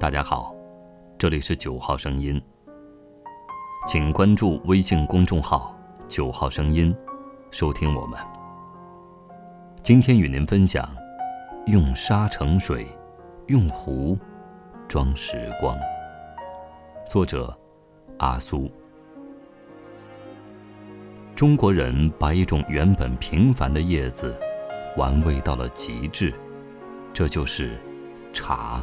[0.00, 0.54] 大家好，
[1.18, 2.40] 这里是九号声音，
[3.88, 5.76] 请关注微信公众号
[6.06, 6.94] “九号声音”，
[7.50, 8.16] 收听我们。
[9.82, 10.88] 今天与您分享：
[11.66, 12.86] 用沙盛水，
[13.48, 14.16] 用壶
[14.86, 15.76] 装时光。
[17.08, 17.52] 作者：
[18.18, 18.70] 阿苏。
[21.34, 24.38] 中国人把一种原本平凡的叶子
[24.96, 26.32] 玩味到了极致，
[27.12, 27.76] 这就是
[28.32, 28.80] 茶。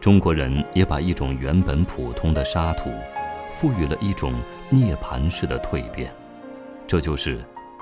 [0.00, 2.90] 中国人也把一种原本普通的沙土，
[3.54, 4.32] 赋予了一种
[4.70, 6.10] 涅槃式的蜕变，
[6.86, 7.36] 这就是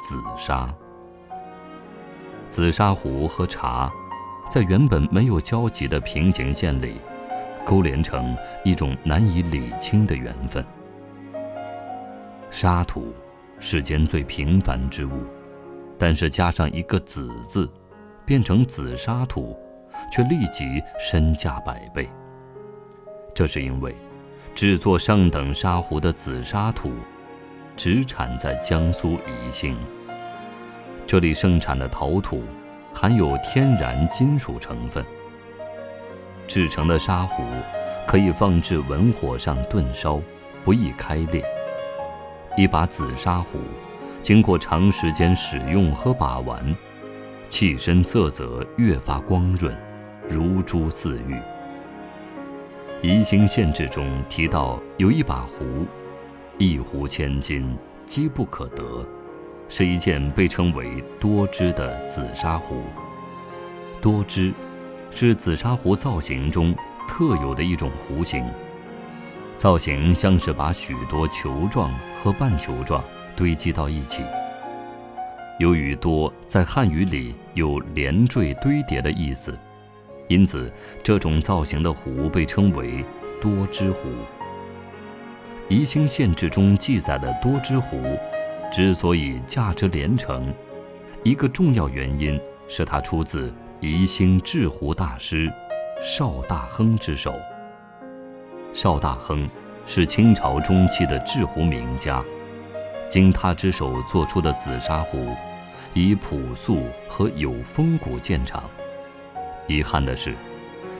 [0.00, 0.72] 紫砂。
[2.48, 3.92] 紫砂壶和茶，
[4.48, 7.00] 在原本没有交集的平行线里，
[7.64, 10.64] 勾连成一种难以理清的缘分。
[12.48, 13.12] 沙土，
[13.58, 15.24] 世间最平凡之物，
[15.98, 17.68] 但是加上一个“紫”字，
[18.24, 19.58] 变成紫砂土。
[20.10, 22.08] 却立即身价百倍。
[23.34, 23.94] 这是因为，
[24.54, 26.92] 制作上等砂壶的紫砂土，
[27.76, 29.76] 只产在江苏宜兴。
[31.06, 32.42] 这里盛产的陶土，
[32.92, 35.04] 含有天然金属成分。
[36.46, 37.42] 制成的砂壶，
[38.06, 40.20] 可以放置文火上炖烧，
[40.62, 41.44] 不易开裂。
[42.56, 43.58] 一把紫砂壶，
[44.22, 46.76] 经过长时间使用和把玩。
[47.54, 49.72] 器身色泽越发光润，
[50.28, 51.40] 如珠似玉。
[53.00, 55.86] 宜兴县志中提到有一把壶，
[56.58, 59.08] 一壶千金，机不可得，
[59.68, 62.82] 是一件被称为多枝的紫砂壶。
[64.02, 64.52] 多枝，
[65.12, 66.74] 是紫砂壶造型中
[67.06, 68.44] 特有的一种壶形，
[69.56, 73.00] 造型像是把许多球状和半球状
[73.36, 74.24] 堆积到一起。
[75.58, 79.56] 由于“多”在汉语里有连缀堆叠的意思，
[80.28, 80.72] 因此
[81.02, 83.04] 这种造型的壶被称为
[83.40, 84.08] 多枝壶。
[85.68, 87.96] 宜兴县志中记载的多枝壶，
[88.70, 90.52] 之所以价值连城，
[91.22, 95.50] 一个重要原因是它出自宜兴制壶大师
[96.02, 97.34] 邵大亨之手。
[98.72, 99.48] 邵大亨
[99.86, 102.24] 是清朝中期的制壶名家。
[103.10, 105.34] 经他之手做出的紫砂壶，
[105.92, 108.64] 以朴素和有风骨见长。
[109.66, 110.34] 遗憾的是，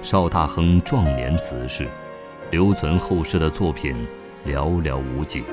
[0.00, 1.88] 邵大亨壮年辞世，
[2.50, 3.96] 留存后世的作品
[4.46, 5.44] 寥寥无几。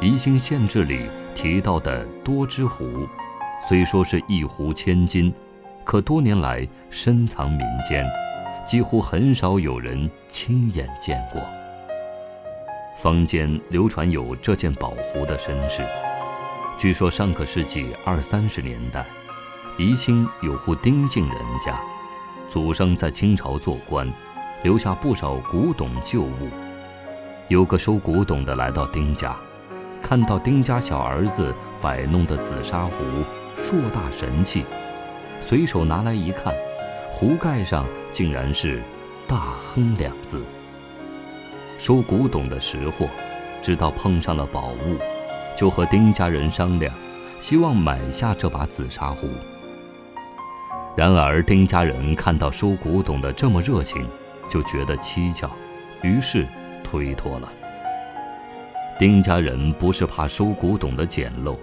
[0.00, 3.08] 宜兴县志里提到的多枝壶，
[3.68, 5.32] 虽说是一壶千金，
[5.84, 8.06] 可多年来深藏民间，
[8.66, 11.40] 几乎很少有人亲眼见过。
[13.00, 15.86] 坊间流传有这件宝壶的身世。
[16.76, 19.06] 据说上个世纪二三十年代，
[19.76, 21.80] 宜兴有户丁姓人家，
[22.48, 24.12] 祖上在清朝做官，
[24.64, 26.50] 留下不少古董旧物。
[27.46, 29.36] 有个收古董的来到丁家，
[30.02, 32.94] 看到丁家小儿子摆弄的紫砂壶，
[33.54, 34.64] 硕大神气，
[35.40, 36.52] 随手拿来一看，
[37.08, 38.82] 壶盖上竟然是
[39.28, 40.44] “大亨”两字。
[41.78, 43.06] 收古董的识货，
[43.62, 44.98] 知道碰上了宝物，
[45.56, 46.92] 就和丁家人商量，
[47.38, 49.28] 希望买下这把紫砂壶。
[50.96, 54.04] 然而丁家人看到收古董的这么热情，
[54.48, 55.48] 就觉得蹊跷，
[56.02, 56.44] 于是
[56.82, 57.48] 推脱了。
[58.98, 61.56] 丁家人不是怕收古董的简陋，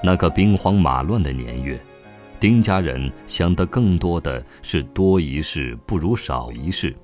[0.00, 1.76] 那个兵荒马乱的年月，
[2.38, 6.94] 丁家人想的更多的是多一事不如少一事。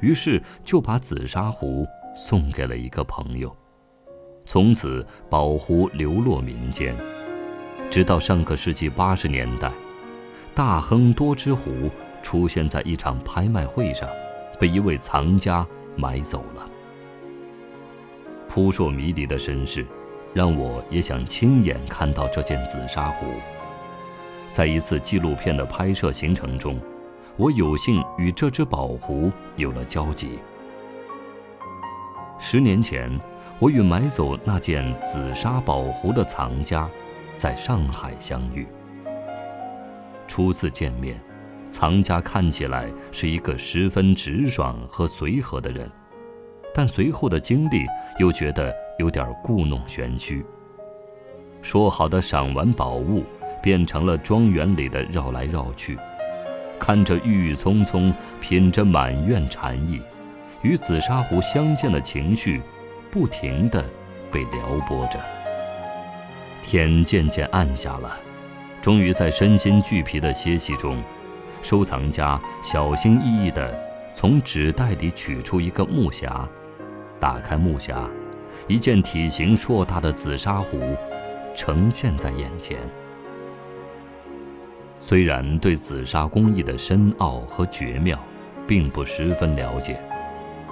[0.00, 3.54] 于是就把紫砂壶送给了一个朋友，
[4.46, 6.94] 从此宝壶流落民间。
[7.90, 9.72] 直到上个世纪八十年代，
[10.54, 11.90] 大亨多枝壶
[12.22, 14.08] 出现在一场拍卖会上，
[14.58, 15.66] 被一位藏家
[15.96, 16.68] 买走了。
[18.48, 19.86] 扑朔迷离的身世，
[20.32, 23.26] 让我也想亲眼看到这件紫砂壶。
[24.50, 26.80] 在一次纪录片的拍摄行程中。
[27.36, 30.38] 我有幸与这只宝壶有了交集。
[32.38, 33.10] 十年前，
[33.58, 36.88] 我与买走那件紫砂宝壶的藏家
[37.36, 38.64] 在上海相遇。
[40.28, 41.20] 初次见面，
[41.72, 45.90] 藏家看起来是一个十分直爽和随和的人，
[46.72, 47.84] 但随后的经历
[48.20, 50.44] 又觉得有点故弄玄虚。
[51.60, 53.24] 说好的赏玩宝物，
[53.60, 55.98] 变成了庄园里的绕来绕去。
[56.86, 60.02] 看着郁郁葱葱，品着满院禅意，
[60.60, 62.60] 与紫砂壶相见的情绪，
[63.10, 63.82] 不停地
[64.30, 65.18] 被撩拨着。
[66.60, 68.20] 天渐渐暗下了，
[68.82, 71.02] 终于在身心俱疲的歇息中，
[71.62, 73.74] 收藏家小心翼翼地
[74.14, 76.46] 从纸袋里取出一个木匣，
[77.18, 78.10] 打开木匣，
[78.68, 80.94] 一件体型硕大的紫砂壶
[81.54, 82.78] 呈现在眼前。
[85.06, 88.18] 虽然对紫砂工艺的深奥和绝妙，
[88.66, 90.00] 并不十分了解，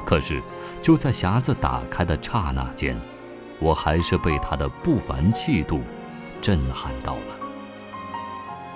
[0.06, 0.40] 可是
[0.80, 2.98] 就在匣子打开的刹那间，
[3.60, 5.82] 我还是被它的不凡气度
[6.40, 7.36] 震撼到了。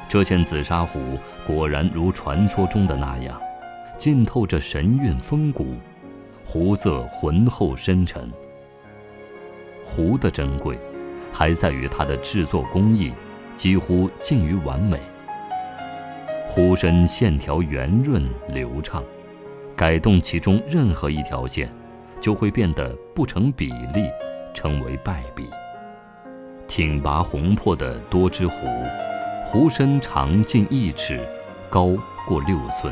[0.07, 3.41] 这件紫砂壶果然如传说中的那样，
[3.97, 5.77] 浸透着神韵风骨，
[6.45, 8.31] 壶色浑厚深沉。
[9.83, 10.79] 壶的珍贵，
[11.33, 13.11] 还在于它的制作工艺
[13.57, 15.01] 几乎近于完美。
[16.57, 19.05] 壶身线条圆润流畅，
[19.77, 21.71] 改动其中任何一条线，
[22.19, 24.09] 就会变得不成比例，
[24.55, 25.45] 成为败笔。
[26.67, 28.67] 挺拔红破的多支壶。
[29.45, 31.21] 壶身长近一尺，
[31.69, 31.95] 高
[32.27, 32.91] 过六寸。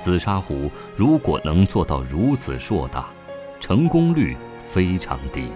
[0.00, 3.06] 紫砂壶如果能做到如此硕大，
[3.60, 5.52] 成功率非常低。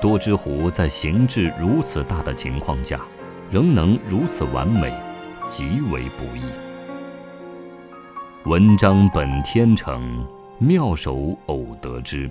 [0.00, 3.00] 多支壶在形制如此大的情况下，
[3.50, 4.94] 仍能如此完美，
[5.46, 6.42] 极为不易。
[8.44, 10.26] 文章本天成，
[10.58, 12.28] 妙手偶得之。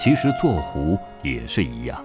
[0.00, 2.02] 其实做壶也是一样，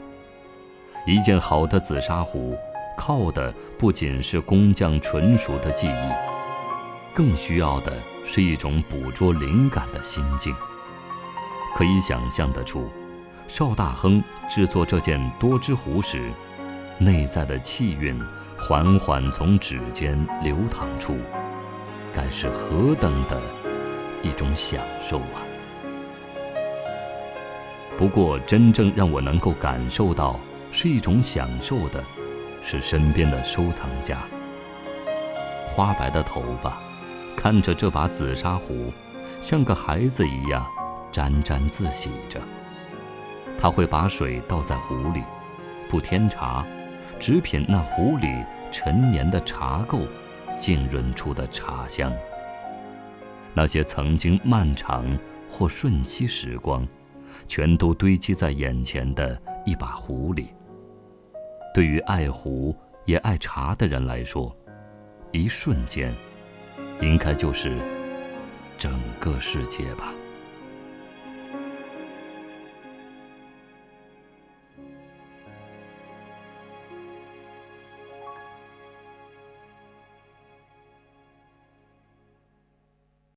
[1.05, 2.55] 一件好的紫砂壶。
[2.95, 6.11] 靠的不仅是工匠纯熟的技艺，
[7.11, 7.91] 更需要的
[8.23, 10.55] 是一种捕捉灵感的心境。
[11.73, 12.87] 可以想象得出，
[13.47, 16.31] 邵大亨制作这件多支壶时，
[16.99, 18.21] 内在的气韵
[18.65, 21.17] 缓缓从指尖流淌出，
[22.13, 23.41] 该是何等的
[24.21, 25.43] 一种享受啊！
[27.97, 30.39] 不过，真正让我能够感受到
[30.71, 32.01] 是一种享受的。
[32.61, 34.19] 是身边的收藏家，
[35.67, 36.77] 花白的头发，
[37.35, 38.93] 看着这把紫砂壶，
[39.41, 40.65] 像个孩子一样
[41.11, 42.39] 沾沾自喜着。
[43.57, 45.21] 他会把水倒在壶里，
[45.89, 46.65] 不添茶，
[47.25, 50.05] 只品那壶里陈年的茶垢
[50.59, 52.13] 浸润出的茶香。
[53.53, 55.05] 那些曾经漫长
[55.49, 56.85] 或瞬息时光，
[57.47, 60.49] 全都堆积在眼前的一把壶里。
[61.73, 62.75] 对于爱壶
[63.05, 64.53] 也爱茶的人来说，
[65.31, 66.13] 一瞬间，
[66.99, 67.77] 应该就是
[68.77, 70.13] 整个世界吧。